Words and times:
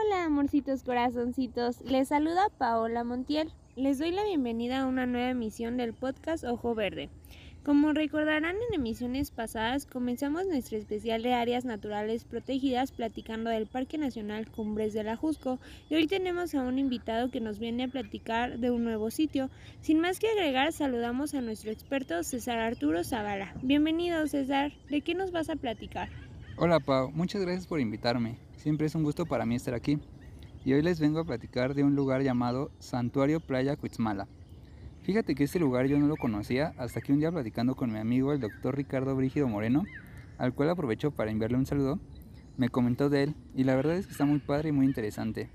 Hola, 0.00 0.26
amorcitos 0.26 0.84
corazoncitos. 0.84 1.80
Les 1.80 2.06
saluda 2.06 2.50
Paola 2.56 3.02
Montiel. 3.02 3.50
Les 3.74 3.98
doy 3.98 4.12
la 4.12 4.22
bienvenida 4.22 4.80
a 4.80 4.86
una 4.86 5.06
nueva 5.06 5.30
emisión 5.30 5.76
del 5.76 5.92
podcast 5.92 6.44
Ojo 6.44 6.76
Verde. 6.76 7.08
Como 7.64 7.92
recordarán 7.92 8.54
en 8.56 8.74
emisiones 8.74 9.32
pasadas, 9.32 9.86
comenzamos 9.86 10.46
nuestro 10.46 10.78
especial 10.78 11.24
de 11.24 11.34
áreas 11.34 11.64
naturales 11.64 12.24
protegidas 12.24 12.92
platicando 12.92 13.50
del 13.50 13.66
Parque 13.66 13.98
Nacional 13.98 14.48
Cumbres 14.48 14.92
de 14.92 15.02
la 15.02 15.16
Jusco 15.16 15.58
y 15.90 15.96
hoy 15.96 16.06
tenemos 16.06 16.54
a 16.54 16.62
un 16.62 16.78
invitado 16.78 17.32
que 17.32 17.40
nos 17.40 17.58
viene 17.58 17.84
a 17.84 17.88
platicar 17.88 18.60
de 18.60 18.70
un 18.70 18.84
nuevo 18.84 19.10
sitio. 19.10 19.50
Sin 19.80 19.98
más 19.98 20.20
que 20.20 20.28
agregar, 20.28 20.72
saludamos 20.72 21.34
a 21.34 21.40
nuestro 21.40 21.72
experto 21.72 22.22
César 22.22 22.60
Arturo 22.60 23.02
Zavala. 23.02 23.52
Bienvenido 23.62 24.28
César, 24.28 24.72
¿de 24.88 25.00
qué 25.00 25.14
nos 25.16 25.32
vas 25.32 25.50
a 25.50 25.56
platicar? 25.56 26.08
Hola 26.60 26.80
Pau, 26.80 27.12
muchas 27.12 27.40
gracias 27.40 27.68
por 27.68 27.78
invitarme. 27.78 28.36
Siempre 28.56 28.88
es 28.88 28.96
un 28.96 29.04
gusto 29.04 29.26
para 29.26 29.46
mí 29.46 29.54
estar 29.54 29.74
aquí. 29.74 30.00
Y 30.64 30.72
hoy 30.72 30.82
les 30.82 30.98
vengo 30.98 31.20
a 31.20 31.24
platicar 31.24 31.72
de 31.72 31.84
un 31.84 31.94
lugar 31.94 32.22
llamado 32.22 32.72
Santuario 32.80 33.38
Playa 33.38 33.76
Cuitzmala. 33.76 34.26
Fíjate 35.02 35.36
que 35.36 35.44
este 35.44 35.60
lugar 35.60 35.86
yo 35.86 36.00
no 36.00 36.08
lo 36.08 36.16
conocía 36.16 36.74
hasta 36.76 37.00
que 37.00 37.12
un 37.12 37.20
día 37.20 37.30
platicando 37.30 37.76
con 37.76 37.92
mi 37.92 38.00
amigo 38.00 38.32
el 38.32 38.40
doctor 38.40 38.76
Ricardo 38.76 39.14
Brígido 39.14 39.46
Moreno, 39.46 39.84
al 40.36 40.52
cual 40.52 40.70
aprovecho 40.70 41.12
para 41.12 41.30
enviarle 41.30 41.58
un 41.58 41.66
saludo, 41.66 42.00
me 42.56 42.70
comentó 42.70 43.08
de 43.08 43.22
él 43.22 43.34
y 43.54 43.62
la 43.62 43.76
verdad 43.76 43.94
es 43.94 44.06
que 44.06 44.12
está 44.12 44.24
muy 44.24 44.40
padre 44.40 44.70
y 44.70 44.72
muy 44.72 44.86
interesante. 44.86 45.50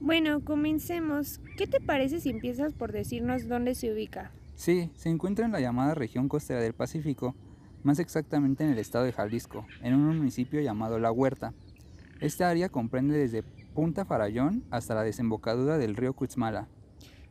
Bueno, 0.00 0.44
comencemos. 0.44 1.40
¿Qué 1.56 1.66
te 1.66 1.80
parece 1.80 2.20
si 2.20 2.28
empiezas 2.28 2.74
por 2.74 2.92
decirnos 2.92 3.48
dónde 3.48 3.74
se 3.74 3.90
ubica? 3.90 4.32
Sí, 4.54 4.90
se 4.96 5.08
encuentra 5.08 5.46
en 5.46 5.52
la 5.52 5.60
llamada 5.60 5.94
región 5.94 6.28
costera 6.28 6.60
del 6.60 6.74
Pacífico, 6.74 7.34
más 7.82 7.98
exactamente 7.98 8.64
en 8.64 8.70
el 8.70 8.78
estado 8.78 9.04
de 9.04 9.12
Jalisco, 9.12 9.66
en 9.82 9.94
un 9.94 10.16
municipio 10.16 10.60
llamado 10.60 10.98
La 10.98 11.12
Huerta. 11.12 11.54
Esta 12.20 12.48
área 12.48 12.68
comprende 12.68 13.16
desde 13.16 13.42
Punta 13.42 14.04
Farallón 14.04 14.64
hasta 14.70 14.94
la 14.94 15.02
desembocadura 15.02 15.78
del 15.78 15.96
río 15.96 16.12
Cuitzmala, 16.12 16.68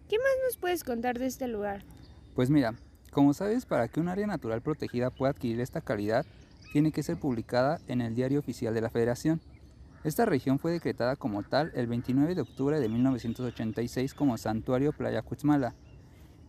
¿Qué 0.10 0.18
más 0.18 0.32
nos 0.44 0.58
puedes 0.58 0.84
contar 0.84 1.20
de 1.20 1.28
este 1.28 1.48
lugar? 1.48 1.84
Pues 2.34 2.50
mira, 2.50 2.74
como 3.12 3.36
sabes, 3.36 3.68
para 3.68 3.88
que 3.90 4.00
un 4.00 4.08
área 4.08 4.26
natural 4.26 4.60
protegida 4.64 5.12
pueda 5.12 5.30
adquirir 5.30 5.62
esta 5.62 5.82
calidad, 5.82 6.26
tiene 6.74 6.92
que 6.92 7.04
ser 7.04 7.20
publicada 7.20 7.80
en 7.88 8.02
el 8.02 8.16
Diario 8.16 8.40
Oficial 8.40 8.74
de 8.74 8.82
la 8.82 8.90
Federación. 8.90 9.40
Esta 10.04 10.26
región 10.26 10.58
fue 10.58 10.72
decretada 10.72 11.16
como 11.16 11.44
tal 11.44 11.72
el 11.76 11.86
29 11.86 12.34
de 12.34 12.42
octubre 12.42 12.80
de 12.80 12.90
1986 12.90 14.16
como 14.16 14.36
Santuario 14.40 14.94
Playa 14.94 15.22
Cuitzmala, 15.22 15.76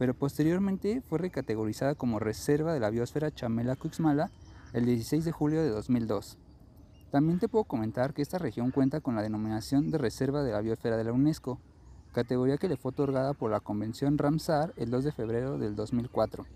pero 0.00 0.14
posteriormente 0.14 1.02
fue 1.02 1.18
recategorizada 1.18 1.94
como 1.94 2.18
Reserva 2.18 2.72
de 2.72 2.80
la 2.80 2.88
Biosfera 2.88 3.34
Chamela 3.34 3.76
Cuitzmala 3.76 4.30
el 4.72 4.86
16 4.86 5.26
de 5.26 5.30
julio 5.30 5.62
de 5.62 5.68
2002. 5.68 6.38
También 7.10 7.38
te 7.38 7.48
puedo 7.48 7.64
comentar 7.64 8.14
que 8.14 8.22
esta 8.22 8.38
región 8.38 8.70
cuenta 8.70 9.02
con 9.02 9.14
la 9.14 9.20
denominación 9.20 9.90
de 9.90 9.98
Reserva 9.98 10.42
de 10.42 10.52
la 10.52 10.62
Biosfera 10.62 10.96
de 10.96 11.04
la 11.04 11.12
UNESCO, 11.12 11.60
categoría 12.14 12.56
que 12.56 12.70
le 12.70 12.78
fue 12.78 12.92
otorgada 12.92 13.34
por 13.34 13.50
la 13.50 13.60
Convención 13.60 14.16
Ramsar 14.16 14.72
el 14.76 14.88
2 14.90 15.04
de 15.04 15.12
febrero 15.12 15.58
del 15.58 15.76
2004. 15.76 16.46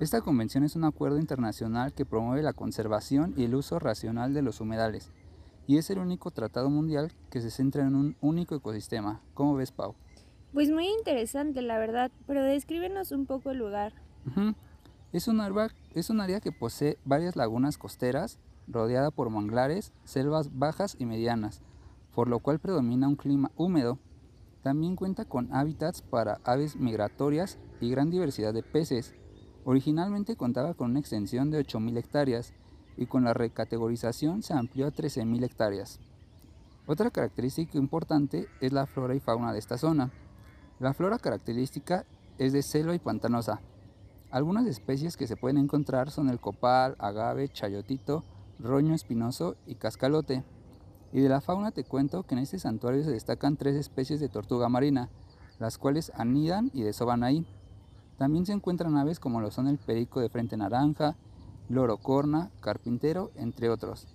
Esta 0.00 0.22
convención 0.22 0.64
es 0.64 0.76
un 0.76 0.84
acuerdo 0.84 1.18
internacional 1.18 1.92
que 1.92 2.06
promueve 2.06 2.42
la 2.42 2.54
conservación 2.54 3.34
y 3.36 3.44
el 3.44 3.54
uso 3.54 3.78
racional 3.78 4.32
de 4.32 4.40
los 4.40 4.62
humedales, 4.62 5.10
y 5.66 5.76
es 5.76 5.90
el 5.90 5.98
único 5.98 6.30
tratado 6.30 6.70
mundial 6.70 7.12
que 7.28 7.42
se 7.42 7.50
centra 7.50 7.86
en 7.86 7.94
un 7.94 8.16
único 8.22 8.54
ecosistema. 8.54 9.20
¿Cómo 9.34 9.56
ves, 9.56 9.72
Pau? 9.72 9.94
Pues 10.52 10.70
muy 10.70 10.86
interesante, 10.88 11.62
la 11.62 11.78
verdad, 11.78 12.10
pero 12.26 12.42
descríbenos 12.42 13.12
un 13.12 13.26
poco 13.26 13.50
el 13.50 13.58
lugar. 13.58 13.92
es, 15.12 15.28
un 15.28 15.40
área, 15.40 15.70
es 15.94 16.10
un 16.10 16.20
área 16.20 16.40
que 16.40 16.52
posee 16.52 16.98
varias 17.04 17.36
lagunas 17.36 17.78
costeras, 17.78 18.38
rodeada 18.66 19.10
por 19.10 19.30
manglares, 19.30 19.92
selvas 20.04 20.58
bajas 20.58 20.96
y 20.98 21.06
medianas, 21.06 21.62
por 22.14 22.28
lo 22.28 22.40
cual 22.40 22.58
predomina 22.58 23.08
un 23.08 23.16
clima 23.16 23.50
húmedo 23.56 23.98
también 24.66 24.96
cuenta 24.96 25.24
con 25.24 25.54
hábitats 25.54 26.02
para 26.02 26.40
aves 26.42 26.74
migratorias 26.74 27.56
y 27.80 27.88
gran 27.88 28.10
diversidad 28.10 28.52
de 28.52 28.64
peces. 28.64 29.14
Originalmente 29.64 30.34
contaba 30.34 30.74
con 30.74 30.90
una 30.90 30.98
extensión 30.98 31.52
de 31.52 31.64
8.000 31.64 31.98
hectáreas 31.98 32.52
y 32.96 33.06
con 33.06 33.22
la 33.22 33.32
recategorización 33.32 34.42
se 34.42 34.54
amplió 34.54 34.88
a 34.88 34.90
13.000 34.90 35.44
hectáreas. 35.44 36.00
Otra 36.84 37.12
característica 37.12 37.78
importante 37.78 38.48
es 38.60 38.72
la 38.72 38.86
flora 38.86 39.14
y 39.14 39.20
fauna 39.20 39.52
de 39.52 39.60
esta 39.60 39.78
zona. 39.78 40.10
La 40.78 40.92
flora 40.92 41.18
característica 41.18 42.04
es 42.36 42.52
de 42.52 42.62
selva 42.62 42.94
y 42.94 42.98
pantanosa. 42.98 43.62
Algunas 44.30 44.66
especies 44.66 45.16
que 45.16 45.26
se 45.26 45.36
pueden 45.36 45.56
encontrar 45.56 46.10
son 46.10 46.28
el 46.28 46.38
copal, 46.38 46.96
agave, 46.98 47.48
chayotito, 47.48 48.24
roño 48.58 48.94
espinoso 48.94 49.56
y 49.66 49.76
cascalote. 49.76 50.44
Y 51.14 51.20
de 51.20 51.30
la 51.30 51.40
fauna 51.40 51.70
te 51.70 51.84
cuento 51.84 52.24
que 52.24 52.34
en 52.34 52.40
este 52.40 52.58
santuario 52.58 53.02
se 53.04 53.10
destacan 53.10 53.56
tres 53.56 53.74
especies 53.74 54.20
de 54.20 54.28
tortuga 54.28 54.68
marina, 54.68 55.08
las 55.58 55.78
cuales 55.78 56.12
anidan 56.14 56.70
y 56.74 56.82
desoban 56.82 57.24
ahí. 57.24 57.46
También 58.18 58.44
se 58.44 58.52
encuentran 58.52 58.98
aves 58.98 59.18
como 59.18 59.40
lo 59.40 59.50
son 59.50 59.68
el 59.68 59.78
perico 59.78 60.20
de 60.20 60.28
frente 60.28 60.58
naranja, 60.58 61.16
loro 61.70 61.96
corna, 61.96 62.50
carpintero, 62.60 63.30
entre 63.36 63.70
otros. 63.70 64.08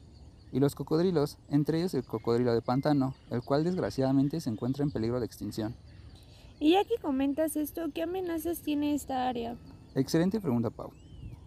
Y 0.51 0.59
los 0.59 0.75
cocodrilos, 0.75 1.39
entre 1.49 1.79
ellos 1.79 1.95
el 1.95 2.03
cocodrilo 2.03 2.53
de 2.53 2.61
pantano, 2.61 3.15
el 3.31 3.41
cual 3.41 3.63
desgraciadamente 3.63 4.39
se 4.41 4.51
encuentra 4.51 4.83
en 4.83 4.91
peligro 4.91 5.19
de 5.19 5.25
extinción. 5.25 5.75
Y 6.61 6.73
ya 6.73 6.83
que 6.83 6.99
comentas 7.01 7.55
esto, 7.55 7.87
¿qué 7.91 8.03
amenazas 8.03 8.61
tiene 8.61 8.93
esta 8.93 9.27
área? 9.27 9.57
Excelente 9.95 10.39
pregunta, 10.39 10.69
Pau. 10.69 10.91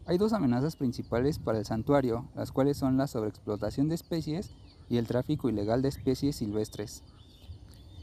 Hay 0.07 0.19
dos 0.19 0.33
amenazas 0.33 0.75
principales 0.75 1.39
para 1.39 1.59
el 1.59 1.65
santuario, 1.65 2.29
las 2.35 2.51
cuales 2.51 2.79
son 2.79 2.97
la 2.97 3.07
sobreexplotación 3.07 3.89
de 3.89 3.95
especies 3.95 4.51
y 4.89 4.97
el 4.97 5.07
tráfico 5.07 5.49
ilegal 5.49 5.83
de 5.83 5.89
especies 5.91 6.35
silvestres. 6.35 7.05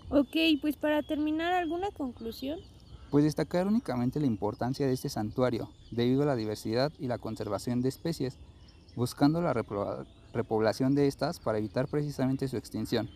Ok, 0.10 0.38
pues 0.62 0.78
para 0.78 1.04
terminar, 1.04 1.52
¿alguna 1.52 1.92
conclusión? 1.92 2.60
Pues 3.10 3.26
destacar 3.26 3.68
únicamente 3.68 4.22
la 4.22 4.28
importancia 4.28 4.88
de 4.88 4.94
este 4.94 5.10
santuario, 5.10 5.70
debido 5.92 6.24
a 6.24 6.28
la 6.28 6.38
diversidad 6.38 6.94
y 6.98 7.08
la 7.08 7.18
conservación 7.18 7.82
de 7.82 7.90
especies, 7.90 8.38
buscando 8.96 9.42
la 9.42 9.54
repoblación 10.34 10.96
de 10.96 11.08
estas 11.08 11.42
para 11.42 11.58
evitar 11.58 11.90
precisamente 11.90 12.48
su 12.48 12.56
extinción. 12.56 13.10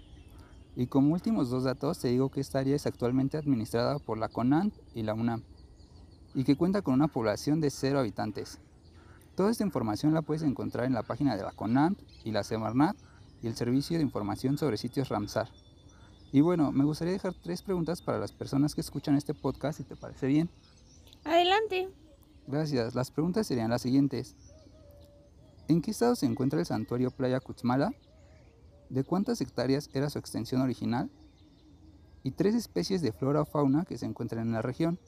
Y 0.75 0.87
como 0.87 1.13
últimos 1.13 1.49
dos 1.49 1.63
datos, 1.63 1.99
te 1.99 2.09
digo 2.09 2.29
que 2.29 2.41
esta 2.41 2.59
área 2.59 2.75
es 2.75 2.85
actualmente 2.85 3.37
administrada 3.37 3.97
por 3.99 4.17
la 4.17 4.27
CONAN 4.27 4.73
y 4.93 5.03
la 5.03 5.13
UNAM, 5.13 5.43
y 6.33 6.43
que 6.43 6.57
cuenta 6.57 6.81
con 6.81 6.93
una 6.93 7.07
población 7.07 7.61
de 7.61 7.69
cero 7.69 7.99
habitantes. 7.99 8.59
Toda 9.35 9.51
esta 9.51 9.63
información 9.63 10.13
la 10.13 10.21
puedes 10.21 10.43
encontrar 10.43 10.85
en 10.85 10.93
la 10.93 11.03
página 11.03 11.35
de 11.35 11.43
la 11.43 11.51
CONAN 11.51 11.97
y 12.23 12.31
la 12.31 12.43
Semarnat 12.43 12.97
y 13.41 13.47
el 13.47 13.55
Servicio 13.55 13.97
de 13.97 14.03
Información 14.03 14.57
sobre 14.57 14.77
Sitios 14.77 15.09
Ramsar. 15.09 15.49
Y 16.31 16.41
bueno, 16.41 16.71
me 16.71 16.83
gustaría 16.83 17.13
dejar 17.13 17.33
tres 17.41 17.61
preguntas 17.61 18.01
para 18.01 18.19
las 18.19 18.31
personas 18.33 18.75
que 18.75 18.81
escuchan 18.81 19.15
este 19.15 19.33
podcast, 19.33 19.77
si 19.77 19.83
te 19.83 19.95
parece 19.95 20.27
bien. 20.27 20.49
Adelante. 21.23 21.89
Gracias. 22.47 22.95
Las 22.95 23.11
preguntas 23.11 23.47
serían 23.47 23.69
las 23.69 23.81
siguientes. 23.81 24.35
¿En 25.67 25.81
qué 25.81 25.91
estado 25.91 26.15
se 26.15 26.25
encuentra 26.25 26.59
el 26.59 26.65
santuario 26.65 27.11
Playa 27.11 27.39
Cutzmala? 27.39 27.91
¿De 28.89 29.03
cuántas 29.03 29.41
hectáreas 29.41 29.89
era 29.93 30.09
su 30.09 30.19
extensión 30.19 30.61
original? 30.61 31.09
Y 32.23 32.31
tres 32.31 32.55
especies 32.55 33.01
de 33.01 33.11
flora 33.11 33.41
o 33.41 33.45
fauna 33.45 33.85
que 33.85 33.97
se 33.97 34.05
encuentran 34.05 34.47
en 34.47 34.53
la 34.53 34.61
región. 34.61 34.99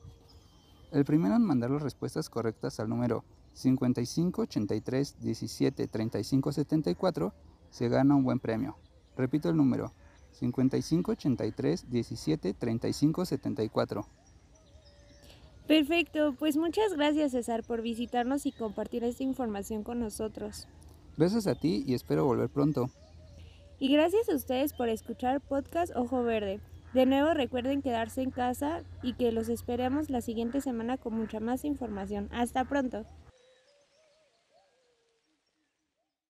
El 0.92 1.06
primero 1.06 1.36
en 1.36 1.44
mandar 1.44 1.72
las 1.72 1.82
respuestas 1.82 2.30
correctas 2.30 2.80
al 2.80 2.90
número 2.90 3.24
55 3.54 4.44
83 4.44 5.20
17 5.20 5.88
35 5.88 6.52
74 6.52 7.34
se 7.72 7.90
gana 7.90 8.16
un 8.16 8.24
buen 8.24 8.40
premio. 8.40 8.78
Repito 9.16 9.50
el 9.50 9.58
número, 9.58 9.94
55 10.34 11.12
83 11.12 11.90
17 11.90 12.54
35 12.54 13.26
74. 13.26 14.08
Perfecto, 15.68 16.34
pues 16.38 16.56
muchas 16.56 16.94
gracias 16.94 17.32
César 17.32 17.64
por 17.64 17.82
visitarnos 17.82 18.46
y 18.46 18.52
compartir 18.52 19.04
esta 19.04 19.24
información 19.24 19.84
con 19.84 20.00
nosotros. 20.00 20.68
Gracias 21.18 21.48
a 21.48 21.56
ti 21.56 21.84
y 21.86 21.96
espero 21.96 22.26
volver 22.26 22.50
pronto. 22.50 22.90
Y 23.80 23.94
gracias 23.94 24.28
a 24.30 24.36
ustedes 24.36 24.74
por 24.74 24.90
escuchar 24.90 25.40
Podcast 25.40 25.96
Ojo 25.96 26.24
Verde. 26.24 26.60
De 26.94 27.06
nuevo 27.06 27.34
recuerden 27.36 27.84
quedarse 27.84 28.24
en 28.24 28.32
casa 28.32 28.82
y 29.04 29.14
que 29.14 29.32
los 29.32 29.50
esperemos 29.50 30.10
la 30.10 30.22
siguiente 30.22 30.62
semana 30.62 30.98
con 30.98 31.14
mucha 31.14 31.40
más 31.40 31.64
información. 31.64 32.28
Hasta 32.32 32.66
pronto. 32.66 33.06